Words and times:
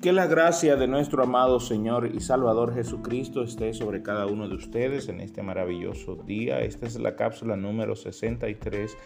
Que 0.00 0.12
la 0.12 0.28
gracia 0.28 0.76
de 0.76 0.86
nuestro 0.86 1.24
amado 1.24 1.58
Señor 1.58 2.14
y 2.14 2.20
Salvador 2.20 2.72
Jesucristo 2.72 3.42
esté 3.42 3.74
sobre 3.74 4.00
cada 4.00 4.26
uno 4.26 4.48
de 4.48 4.54
ustedes 4.54 5.08
en 5.08 5.20
este 5.20 5.42
maravilloso 5.42 6.14
día. 6.14 6.60
Esta 6.60 6.86
es 6.86 7.00
la 7.00 7.16
cápsula 7.16 7.56
número 7.56 7.96
63 7.96 8.96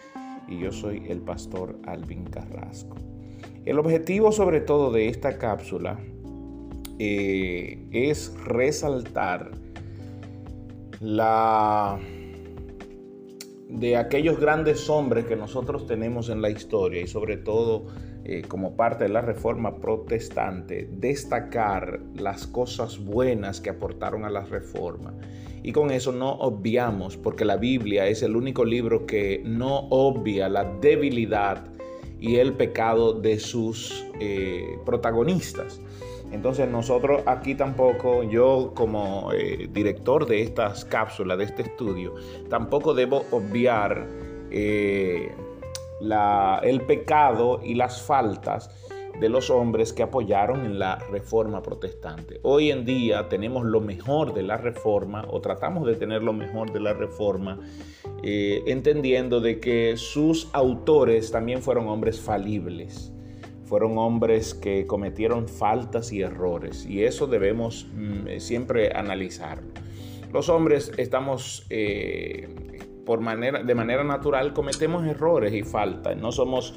y 0.47 0.59
yo 0.59 0.71
soy 0.71 1.03
el 1.09 1.19
pastor 1.21 1.79
Alvin 1.87 2.25
Carrasco. 2.25 2.95
El 3.65 3.79
objetivo 3.79 4.31
sobre 4.31 4.61
todo 4.61 4.91
de 4.91 5.07
esta 5.07 5.39
cápsula 5.39 5.99
eh, 6.99 7.87
es 7.91 8.31
resaltar 8.45 9.49
la 10.99 11.99
de 13.73 13.97
aquellos 13.97 14.39
grandes 14.39 14.89
hombres 14.89 15.25
que 15.25 15.35
nosotros 15.35 15.87
tenemos 15.87 16.29
en 16.29 16.41
la 16.41 16.49
historia 16.49 17.01
y 17.01 17.07
sobre 17.07 17.37
todo 17.37 17.87
eh, 18.23 18.43
como 18.47 18.75
parte 18.75 19.05
de 19.05 19.09
la 19.09 19.21
reforma 19.21 19.79
protestante, 19.79 20.87
destacar 20.91 21.99
las 22.15 22.45
cosas 22.45 23.03
buenas 23.03 23.59
que 23.59 23.71
aportaron 23.71 24.25
a 24.25 24.29
la 24.29 24.45
reforma. 24.45 25.13
Y 25.63 25.71
con 25.71 25.91
eso 25.91 26.11
no 26.11 26.31
obviamos, 26.33 27.17
porque 27.17 27.45
la 27.45 27.57
Biblia 27.57 28.07
es 28.07 28.21
el 28.21 28.35
único 28.35 28.63
libro 28.63 29.05
que 29.05 29.41
no 29.43 29.87
obvia 29.89 30.49
la 30.49 30.65
debilidad 30.65 31.65
y 32.19 32.35
el 32.35 32.53
pecado 32.53 33.13
de 33.13 33.39
sus 33.39 34.05
eh, 34.19 34.77
protagonistas. 34.85 35.81
Entonces 36.33 36.67
nosotros 36.67 37.21
aquí 37.27 37.53
tampoco, 37.53 38.23
yo 38.23 38.71
como 38.73 39.31
eh, 39.33 39.69
director 39.71 40.25
de 40.25 40.41
estas 40.41 40.83
cápsulas, 40.83 41.37
de 41.37 41.43
este 41.43 41.61
estudio, 41.61 42.15
tampoco 42.49 42.95
debo 42.95 43.23
obviar 43.29 44.07
eh, 44.49 45.31
el 46.63 46.81
pecado 46.81 47.61
y 47.63 47.75
las 47.75 48.01
faltas 48.01 48.71
de 49.19 49.29
los 49.29 49.51
hombres 49.51 49.93
que 49.93 50.01
apoyaron 50.01 50.65
en 50.65 50.79
la 50.79 50.95
reforma 50.95 51.61
protestante. 51.61 52.39
Hoy 52.41 52.71
en 52.71 52.83
día 52.83 53.29
tenemos 53.29 53.63
lo 53.63 53.79
mejor 53.79 54.33
de 54.33 54.41
la 54.41 54.57
reforma 54.57 55.27
o 55.29 55.39
tratamos 55.39 55.85
de 55.85 55.95
tener 55.95 56.23
lo 56.23 56.33
mejor 56.33 56.73
de 56.73 56.79
la 56.79 56.93
reforma, 56.93 57.59
eh, 58.23 58.63
entendiendo 58.65 59.39
de 59.39 59.59
que 59.59 59.97
sus 59.97 60.49
autores 60.51 61.31
también 61.31 61.61
fueron 61.61 61.87
hombres 61.87 62.19
falibles 62.19 63.12
fueron 63.65 63.97
hombres 63.97 64.53
que 64.53 64.85
cometieron 64.85 65.47
faltas 65.47 66.11
y 66.11 66.21
errores 66.21 66.85
y 66.85 67.03
eso 67.03 67.27
debemos 67.27 67.87
mm, 67.95 68.39
siempre 68.39 68.91
analizarlo. 68.95 69.71
Los 70.31 70.49
hombres 70.49 70.91
estamos 70.97 71.65
eh, 71.69 72.47
por 73.05 73.21
manera, 73.21 73.63
de 73.63 73.75
manera 73.75 74.03
natural 74.03 74.53
cometemos 74.53 75.05
errores 75.05 75.53
y 75.53 75.63
faltas, 75.63 76.17
no 76.17 76.31
somos 76.31 76.73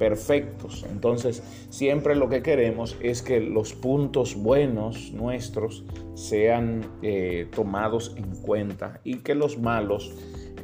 perfectos. 0.00 0.86
Entonces, 0.90 1.42
siempre 1.68 2.16
lo 2.16 2.30
que 2.30 2.42
queremos 2.42 2.96
es 3.00 3.20
que 3.20 3.38
los 3.38 3.74
puntos 3.74 4.34
buenos 4.34 5.12
nuestros 5.12 5.84
sean 6.14 6.86
eh, 7.02 7.48
tomados 7.54 8.14
en 8.16 8.34
cuenta 8.36 9.00
y 9.04 9.16
que 9.16 9.34
los 9.34 9.58
malos 9.58 10.10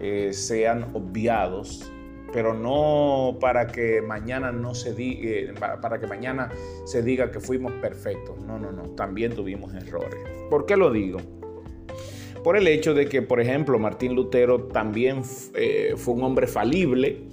eh, 0.00 0.32
sean 0.32 0.90
obviados 0.94 1.92
pero 2.32 2.54
no 2.54 3.38
para 3.40 3.66
que 3.66 4.02
mañana 4.02 4.52
no 4.52 4.74
se 4.74 4.94
diga, 4.94 5.28
eh, 5.28 5.54
para 5.80 5.98
que 5.98 6.06
mañana 6.06 6.50
se 6.84 7.02
diga 7.02 7.30
que 7.30 7.40
fuimos 7.40 7.72
perfectos. 7.74 8.38
No, 8.40 8.58
no, 8.58 8.72
no, 8.72 8.82
también 8.90 9.34
tuvimos 9.34 9.74
errores. 9.74 10.18
¿Por 10.50 10.66
qué 10.66 10.76
lo 10.76 10.90
digo? 10.90 11.18
Por 12.42 12.56
el 12.56 12.68
hecho 12.68 12.94
de 12.94 13.08
que, 13.08 13.22
por 13.22 13.40
ejemplo, 13.40 13.78
Martín 13.78 14.14
Lutero 14.14 14.64
también 14.64 15.22
eh, 15.54 15.94
fue 15.96 16.14
un 16.14 16.22
hombre 16.22 16.46
falible, 16.46 17.24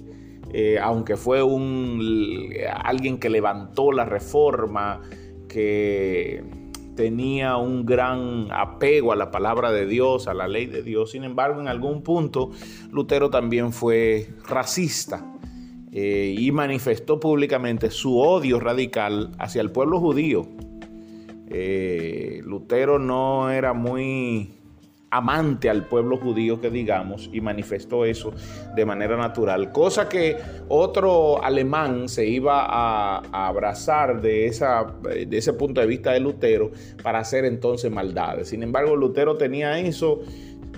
eh, 0.52 0.78
aunque 0.80 1.16
fue 1.16 1.42
un, 1.42 2.52
alguien 2.82 3.18
que 3.18 3.30
levantó 3.30 3.92
la 3.92 4.04
reforma, 4.04 5.02
que 5.48 6.42
tenía 6.94 7.56
un 7.56 7.84
gran 7.84 8.48
apego 8.50 9.12
a 9.12 9.16
la 9.16 9.30
palabra 9.30 9.72
de 9.72 9.86
Dios, 9.86 10.28
a 10.28 10.34
la 10.34 10.48
ley 10.48 10.66
de 10.66 10.82
Dios. 10.82 11.10
Sin 11.10 11.24
embargo, 11.24 11.60
en 11.60 11.68
algún 11.68 12.02
punto 12.02 12.50
Lutero 12.90 13.30
también 13.30 13.72
fue 13.72 14.28
racista 14.48 15.24
eh, 15.92 16.34
y 16.36 16.50
manifestó 16.52 17.20
públicamente 17.20 17.90
su 17.90 18.18
odio 18.18 18.60
radical 18.60 19.30
hacia 19.38 19.60
el 19.60 19.70
pueblo 19.70 20.00
judío. 20.00 20.46
Eh, 21.48 22.40
Lutero 22.44 22.98
no 22.98 23.50
era 23.50 23.74
muy 23.74 24.50
amante 25.14 25.70
al 25.70 25.86
pueblo 25.86 26.16
judío 26.16 26.60
que 26.60 26.70
digamos 26.70 27.30
y 27.32 27.40
manifestó 27.40 28.04
eso 28.04 28.32
de 28.74 28.84
manera 28.84 29.16
natural, 29.16 29.70
cosa 29.70 30.08
que 30.08 30.36
otro 30.68 31.42
alemán 31.42 32.08
se 32.08 32.26
iba 32.26 32.66
a, 32.66 33.22
abrazar 33.46 34.20
de, 34.20 34.46
esa, 34.46 34.86
de 35.02 35.36
ese 35.36 35.52
punto 35.52 35.80
de 35.80 35.86
vista 35.86 36.12
de 36.12 36.20
Lutero 36.20 36.72
para 37.02 37.20
hacer 37.20 37.44
entonces 37.44 37.92
maldades. 37.92 38.48
Sin 38.48 38.62
embargo, 38.62 38.96
Lutero 38.96 39.36
tenía 39.36 39.78
eso 39.78 40.22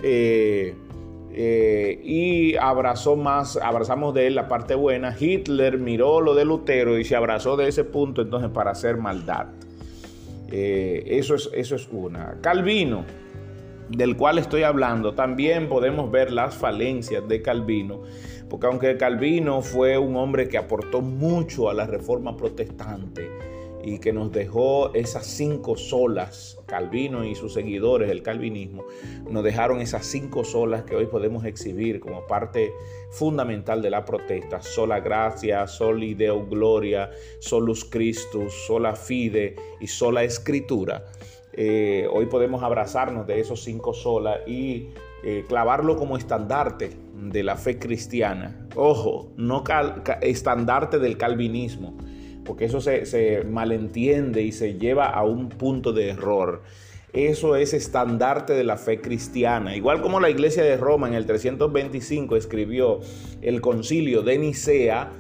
eh, 0.03 0.75
eh, 1.33 2.01
y 2.05 2.57
abrazó 2.57 3.17
más, 3.17 3.57
abrazamos 3.57 4.13
de 4.13 4.27
él 4.27 4.35
la 4.35 4.49
parte 4.49 4.75
buena. 4.75 5.17
Hitler 5.19 5.79
miró 5.79 6.21
lo 6.21 6.35
de 6.35 6.45
Lutero 6.45 6.99
y 6.99 7.05
se 7.05 7.17
abrazó 7.17 7.57
de 7.57 7.69
ese 7.69 7.85
punto 7.85 8.21
entonces 8.21 8.51
para 8.51 8.73
hacer 8.73 8.99
maldad. 8.99 9.47
Eh, 10.51 11.05
eso, 11.07 11.35
es, 11.35 11.51
eso 11.55 11.75
es 11.77 11.89
una. 11.91 12.39
Calvino 12.43 13.05
del 13.89 14.17
cual 14.17 14.39
estoy 14.39 14.63
hablando, 14.63 15.15
también 15.15 15.69
podemos 15.69 16.11
ver 16.11 16.33
las 16.33 16.55
falencias 16.55 17.27
de 17.29 17.43
Calvino, 17.43 18.03
porque 18.49 18.67
aunque 18.67 18.97
Calvino 18.97 19.63
fue 19.63 19.99
un 19.99 20.17
hombre 20.17 20.49
que 20.49 20.59
aportó 20.59 21.01
mucho 21.01 21.69
a 21.69 21.75
la 21.75 21.87
reforma 21.87 22.37
protestante 22.37 23.31
y 23.85 24.01
que 24.01 24.13
nos 24.13 24.33
dejó 24.33 24.93
esas 24.95 25.27
cinco 25.27 25.77
solas, 25.77 26.59
Calvino 26.67 27.25
y 27.25 27.37
sus 27.37 27.55
seguidores 27.55 28.09
del 28.09 28.23
calvinismo, 28.23 28.85
nos 29.31 29.45
dejaron 29.45 29.81
esas 29.81 30.05
cinco 30.05 30.45
solas 30.45 30.83
que 30.83 30.97
hoy 30.97 31.07
podemos 31.07 31.45
exhibir 31.45 32.01
como 32.01 32.27
parte 32.27 32.73
fundamental 33.13 33.83
de 33.83 33.91
la 33.91 34.05
protesta, 34.05 34.61
sola 34.61 34.99
gracia, 34.99 35.69
soli 35.69 36.15
deo 36.15 36.45
gloria, 36.45 37.11
solus 37.39 37.85
Christus, 37.85 38.53
sola 38.67 38.97
fide 38.97 39.55
y 39.81 39.87
sola 39.87 40.25
escritura 40.25 41.05
eh, 41.57 42.07
hoy 42.13 42.27
podemos 42.27 42.63
abrazarnos 42.63 43.27
de 43.27 43.41
esos 43.41 43.65
cinco 43.65 43.95
solas 43.95 44.41
y 44.47 44.89
eh, 45.25 45.45
clavarlo 45.49 45.97
como 45.97 46.17
estandarte 46.17 46.91
de 47.15 47.43
la 47.43 47.57
fe 47.57 47.79
cristiana. 47.79 48.69
Ojo, 48.75 49.33
no 49.37 49.65
estandarte 50.21 50.99
del 50.99 51.17
calvinismo, 51.17 51.97
porque 52.45 52.67
eso 52.67 52.81
se, 52.81 53.07
se 53.07 53.43
malentiende 53.45 54.43
y 54.43 54.53
se 54.53 54.75
lleva 54.75 55.07
a 55.07 55.25
un 55.25 55.49
punto 55.49 55.93
de 55.93 56.11
error. 56.11 56.63
Eso 57.15 57.57
es 57.57 57.73
estandarte 57.73 58.53
de 58.53 58.63
la 58.63 58.77
fe 58.77 59.01
cristiana. 59.01 59.75
Igual 59.75 60.03
como 60.03 60.21
la 60.21 60.29
iglesia 60.29 60.63
de 60.63 60.77
Roma 60.77 61.09
en 61.09 61.15
el 61.15 61.25
325 61.25 62.37
escribió 62.37 63.01
el 63.41 63.63
concilio 63.63 64.21
de 64.21 64.37
Nicea, 64.37 65.11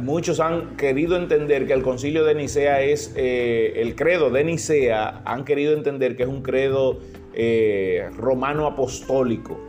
Muchos 0.00 0.40
han 0.40 0.76
querido 0.76 1.16
entender 1.16 1.66
que 1.66 1.74
el 1.74 1.82
concilio 1.82 2.24
de 2.24 2.34
Nicea 2.34 2.80
es 2.80 3.12
eh, 3.14 3.74
el 3.76 3.94
credo 3.94 4.30
de 4.30 4.42
Nicea, 4.42 5.22
han 5.24 5.44
querido 5.44 5.74
entender 5.74 6.16
que 6.16 6.22
es 6.22 6.28
un 6.30 6.42
credo 6.42 6.98
eh, 7.34 8.08
romano 8.16 8.66
apostólico, 8.66 9.60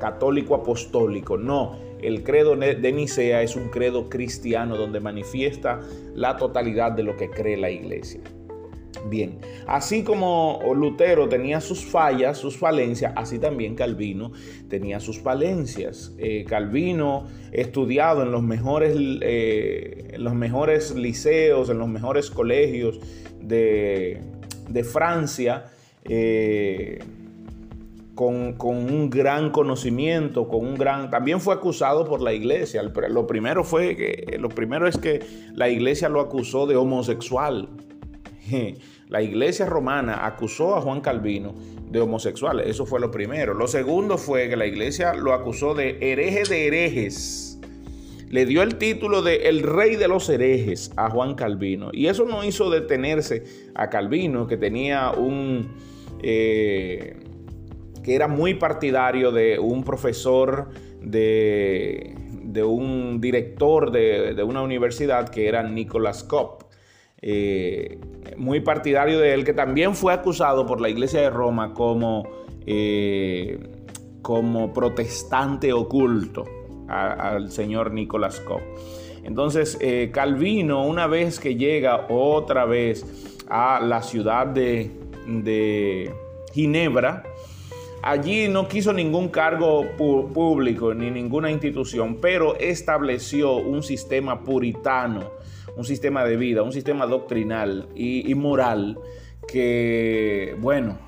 católico 0.00 0.56
apostólico. 0.56 1.36
No, 1.36 1.76
el 2.02 2.24
credo 2.24 2.56
de 2.56 2.92
Nicea 2.92 3.42
es 3.42 3.54
un 3.54 3.68
credo 3.68 4.08
cristiano 4.08 4.76
donde 4.76 4.98
manifiesta 4.98 5.80
la 6.14 6.36
totalidad 6.36 6.92
de 6.92 7.04
lo 7.04 7.16
que 7.16 7.30
cree 7.30 7.56
la 7.56 7.70
iglesia. 7.70 8.20
Bien, 9.06 9.38
así 9.66 10.02
como 10.02 10.60
Lutero 10.74 11.28
tenía 11.28 11.60
sus 11.60 11.84
fallas, 11.84 12.36
sus 12.38 12.56
falencias, 12.56 13.12
así 13.16 13.38
también 13.38 13.74
Calvino 13.74 14.32
tenía 14.68 14.98
sus 15.00 15.20
falencias. 15.20 16.14
Eh, 16.18 16.44
Calvino, 16.48 17.26
estudiado 17.52 18.22
en 18.22 18.32
los 18.32 18.42
mejores, 18.42 18.96
eh, 19.22 20.10
en 20.14 20.24
los 20.24 20.34
mejores 20.34 20.94
liceos, 20.94 21.70
en 21.70 21.78
los 21.78 21.88
mejores 21.88 22.30
colegios 22.30 22.98
de, 23.40 24.20
Francia, 24.84 25.66
eh, 26.04 26.98
con, 28.14 28.54
con, 28.54 28.76
un 28.76 29.10
gran 29.10 29.50
conocimiento, 29.50 30.48
con 30.48 30.66
un 30.66 30.74
gran... 30.74 31.08
También 31.08 31.40
fue 31.40 31.54
acusado 31.54 32.04
por 32.04 32.20
la 32.20 32.32
iglesia. 32.32 32.82
Lo 32.82 33.26
primero, 33.26 33.64
fue 33.64 33.96
que, 33.96 34.36
lo 34.38 34.48
primero 34.48 34.88
es 34.88 34.98
que 34.98 35.20
la 35.54 35.68
iglesia 35.68 36.08
lo 36.08 36.20
acusó 36.20 36.66
de 36.66 36.76
homosexual. 36.76 37.68
La 39.08 39.22
iglesia 39.22 39.66
romana 39.66 40.26
acusó 40.26 40.76
a 40.76 40.80
Juan 40.80 41.00
Calvino 41.00 41.54
de 41.90 42.00
homosexual. 42.00 42.60
Eso 42.60 42.84
fue 42.84 43.00
lo 43.00 43.10
primero. 43.10 43.54
Lo 43.54 43.66
segundo 43.66 44.18
fue 44.18 44.48
que 44.48 44.56
la 44.56 44.66
iglesia 44.66 45.14
lo 45.14 45.32
acusó 45.32 45.74
de 45.74 45.96
hereje 46.00 46.42
de 46.44 46.66
herejes. 46.66 47.58
Le 48.28 48.44
dio 48.44 48.62
el 48.62 48.76
título 48.76 49.22
de 49.22 49.48
el 49.48 49.62
rey 49.62 49.96
de 49.96 50.08
los 50.08 50.28
herejes 50.28 50.92
a 50.96 51.08
Juan 51.08 51.34
Calvino. 51.34 51.88
Y 51.92 52.08
eso 52.08 52.26
no 52.26 52.44
hizo 52.44 52.68
detenerse 52.68 53.44
a 53.74 53.88
Calvino, 53.88 54.46
que 54.46 54.56
tenía 54.56 55.12
un... 55.12 55.70
Eh, 56.22 57.16
que 58.02 58.14
era 58.14 58.28
muy 58.28 58.54
partidario 58.54 59.32
de 59.32 59.58
un 59.58 59.84
profesor 59.84 60.68
de, 61.02 62.14
de 62.42 62.64
un 62.64 63.20
director 63.20 63.90
de, 63.90 64.34
de 64.34 64.42
una 64.42 64.62
universidad 64.62 65.28
que 65.30 65.48
era 65.48 65.62
Nicholas 65.62 66.24
Kopp. 66.24 66.67
Eh, 67.20 67.98
muy 68.36 68.60
partidario 68.60 69.18
de 69.18 69.34
él, 69.34 69.44
que 69.44 69.52
también 69.52 69.94
fue 69.94 70.12
acusado 70.12 70.66
por 70.66 70.80
la 70.80 70.88
Iglesia 70.88 71.20
de 71.20 71.30
Roma 71.30 71.74
como, 71.74 72.28
eh, 72.66 73.58
como 74.22 74.72
protestante 74.72 75.72
oculto 75.72 76.44
al 76.88 77.50
señor 77.50 77.92
Nicolás 77.92 78.40
Koch. 78.40 78.62
Entonces, 79.24 79.76
eh, 79.80 80.10
Calvino, 80.12 80.86
una 80.86 81.06
vez 81.06 81.38
que 81.38 81.56
llega 81.56 82.06
otra 82.08 82.64
vez 82.64 83.04
a 83.50 83.80
la 83.80 84.00
ciudad 84.00 84.46
de 84.46 84.90
Ginebra, 86.54 87.24
allí 88.02 88.48
no 88.48 88.68
quiso 88.68 88.92
ningún 88.92 89.28
cargo 89.28 89.84
público 89.96 90.94
ni 90.94 91.10
ninguna 91.10 91.50
institución, 91.50 92.18
pero 92.20 92.56
estableció 92.56 93.56
un 93.56 93.82
sistema 93.82 94.44
puritano 94.44 95.37
un 95.76 95.84
sistema 95.84 96.24
de 96.24 96.36
vida, 96.36 96.62
un 96.62 96.72
sistema 96.72 97.06
doctrinal 97.06 97.88
y, 97.94 98.34
moral 98.34 98.98
que, 99.46 100.56
bueno, 100.60 100.98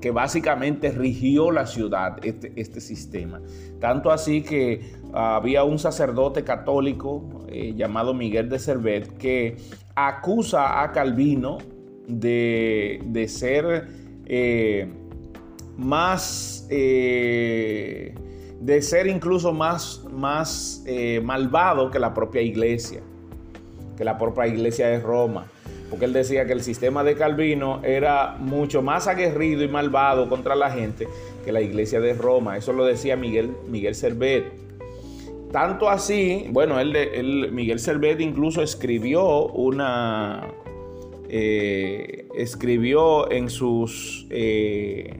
que 0.00 0.10
básicamente 0.10 0.90
rigió 0.90 1.50
la 1.50 1.66
ciudad, 1.66 2.16
este, 2.24 2.52
este 2.56 2.80
sistema. 2.80 3.40
Tanto 3.80 4.10
así 4.10 4.42
que 4.42 4.92
había 5.12 5.64
un 5.64 5.78
sacerdote 5.78 6.44
católico 6.44 7.46
eh, 7.48 7.74
llamado 7.76 8.14
Miguel 8.14 8.48
de 8.48 8.58
Servet 8.58 9.16
que 9.16 9.56
acusa 9.94 10.82
a 10.82 10.92
Calvino 10.92 11.58
de, 12.08 13.26
ser 13.28 13.88
eh, 14.26 14.88
más, 15.76 16.66
eh, 16.70 18.14
de 18.60 18.82
ser 18.82 19.06
incluso 19.06 19.52
más, 19.52 20.04
más 20.10 20.84
malvado 21.22 21.90
que 21.90 21.98
la 21.98 22.12
propia 22.12 22.42
iglesia 22.42 23.02
que 24.02 24.04
la 24.04 24.18
propia 24.18 24.48
iglesia 24.48 24.88
de 24.88 24.98
Roma, 24.98 25.46
porque 25.88 26.06
él 26.06 26.12
decía 26.12 26.44
que 26.44 26.52
el 26.52 26.62
sistema 26.62 27.04
de 27.04 27.14
Calvino 27.14 27.80
era 27.84 28.34
mucho 28.36 28.82
más 28.82 29.06
aguerrido 29.06 29.62
y 29.62 29.68
malvado 29.68 30.28
contra 30.28 30.56
la 30.56 30.72
gente 30.72 31.06
que 31.44 31.52
la 31.52 31.60
iglesia 31.60 32.00
de 32.00 32.12
Roma. 32.12 32.56
Eso 32.56 32.72
lo 32.72 32.84
decía 32.84 33.14
Miguel, 33.14 33.52
Miguel 33.68 33.94
Servet. 33.94 34.46
Tanto 35.52 35.88
así, 35.88 36.46
bueno, 36.50 36.80
él, 36.80 37.48
Miguel 37.52 37.78
Servet 37.78 38.20
incluso 38.20 38.60
escribió 38.60 39.46
una, 39.46 40.48
eh, 41.28 42.26
escribió 42.34 43.30
en 43.30 43.50
sus... 43.50 44.26
Eh, 44.30 45.14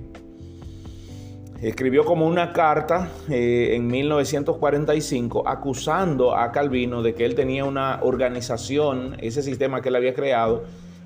escribió 1.62 2.04
como 2.04 2.26
una 2.26 2.52
carta 2.52 3.08
eh, 3.30 3.70
en 3.74 3.86
1945 3.86 5.48
acusando 5.48 6.36
a 6.36 6.50
Calvino 6.50 7.02
de 7.02 7.14
que 7.14 7.24
él 7.24 7.36
tenía 7.36 7.64
una 7.64 8.00
organización, 8.02 9.16
ese 9.20 9.42
sistema 9.42 9.80
que 9.80 9.88
él 9.88 9.96
había 9.96 10.12
creado, 10.12 10.64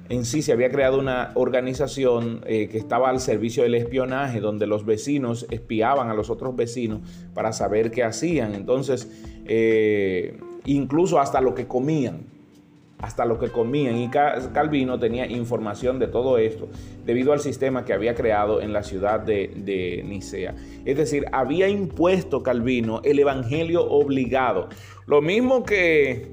en 0.09 0.25
sí 0.25 0.41
se 0.41 0.53
había 0.53 0.71
creado 0.71 0.99
una 0.99 1.33
organización 1.35 2.41
eh, 2.47 2.69
que 2.69 2.79
estaba 2.79 3.11
al 3.11 3.21
servicio 3.21 3.65
del 3.65 3.75
espionaje, 3.75 4.41
donde 4.41 4.67
los 4.67 4.87
vecinos 4.87 5.47
espiaban 5.51 6.09
a 6.09 6.15
los 6.15 6.31
otros 6.31 6.57
vecinos 6.57 7.01
para 7.35 7.53
saber 7.53 7.91
qué 7.91 8.03
hacían. 8.05 8.55
Entonces, 8.55 9.11
eh, 9.47 10.39
incluso 10.65 11.21
hasta 11.21 11.41
lo 11.41 11.55
que 11.55 11.67
comían 11.67 12.36
hasta 12.99 13.25
lo 13.25 13.39
que 13.39 13.49
comían. 13.49 13.97
Y 13.99 14.09
Calvino 14.09 14.99
tenía 14.99 15.27
información 15.27 15.99
de 15.99 16.09
todo 16.09 16.39
esto 16.39 16.69
debido 17.05 17.33
al 17.33 17.41
sistema 17.41 17.85
que 17.85 17.93
había 17.93 18.15
creado 18.15 18.61
en 18.61 18.73
la 18.73 18.83
ciudad 18.83 19.21
de, 19.21 20.03
Nicea. 20.05 20.55
Es 20.85 20.97
decir, 20.97 21.27
había 21.33 21.69
impuesto 21.69 22.43
Calvino 22.43 23.01
el 23.05 23.19
evangelio 23.19 23.85
obligado. 23.85 24.69
Lo 25.07 25.23
mismo 25.23 25.65
que, 25.65 26.33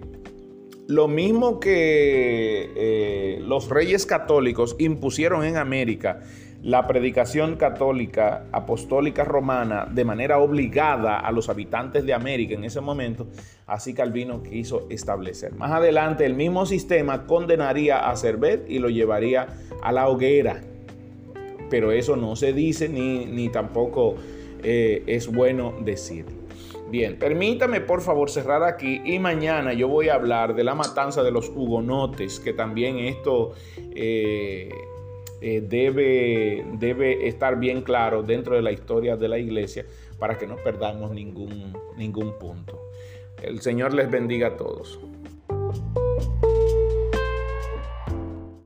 lo 0.87 1.07
mismo 1.07 1.59
que 1.59 2.71
eh, 2.75 3.39
los 3.41 3.69
reyes 3.69 4.05
católicos 4.05 4.75
impusieron 4.79 5.43
en 5.43 5.57
América 5.57 6.21
la 6.63 6.87
predicación 6.87 7.57
católica 7.57 8.45
apostólica 8.53 9.25
romana 9.25 9.85
de 9.91 10.05
manera 10.05 10.39
obligada 10.39 11.19
a 11.19 11.31
los 11.33 11.49
habitantes 11.49 12.05
de 12.05 12.13
América 12.13 12.53
en 12.53 12.63
ese 12.63 12.79
momento, 12.79 13.27
así 13.67 13.93
Calvino 13.93 14.41
quiso 14.41 14.87
establecer. 14.89 15.53
Más 15.55 15.71
adelante 15.71 16.25
el 16.25 16.35
mismo 16.35 16.65
sistema 16.65 17.27
condenaría 17.27 18.09
a 18.09 18.15
Servet 18.15 18.69
y 18.69 18.79
lo 18.79 18.89
llevaría 18.89 19.47
a 19.81 19.91
la 19.91 20.07
hoguera, 20.07 20.61
pero 21.69 21.91
eso 21.91 22.15
no 22.15 22.37
se 22.37 22.53
dice 22.53 22.87
ni, 22.87 23.25
ni 23.25 23.49
tampoco 23.49 24.15
eh, 24.63 25.03
es 25.05 25.29
bueno 25.29 25.75
decir. 25.81 26.25
Bien, 26.89 27.17
permítame 27.17 27.81
por 27.81 28.01
favor 28.01 28.29
cerrar 28.29 28.63
aquí 28.63 29.01
y 29.03 29.19
mañana 29.19 29.73
yo 29.73 29.89
voy 29.89 30.07
a 30.07 30.13
hablar 30.13 30.55
de 30.55 30.63
la 30.63 30.75
matanza 30.75 31.23
de 31.23 31.31
los 31.31 31.49
hugonotes, 31.49 32.39
que 32.39 32.53
también 32.53 32.99
esto... 32.99 33.51
Eh, 33.95 34.69
eh, 35.43 35.61
debe, 35.61 36.65
debe 36.79 37.27
estar 37.27 37.59
bien 37.59 37.81
claro 37.81 38.23
dentro 38.23 38.55
de 38.55 38.61
la 38.61 38.71
historia 38.71 39.17
de 39.17 39.27
la 39.27 39.37
iglesia 39.37 39.85
para 40.17 40.37
que 40.37 40.47
no 40.47 40.55
perdamos 40.55 41.11
ningún, 41.11 41.73
ningún 41.97 42.39
punto. 42.39 42.79
El 43.41 43.59
Señor 43.59 43.93
les 43.93 44.09
bendiga 44.09 44.47
a 44.47 44.57
todos. 44.57 44.99